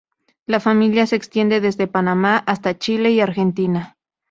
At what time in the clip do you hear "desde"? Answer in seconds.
1.61-1.85